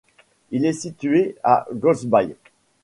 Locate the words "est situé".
0.65-1.35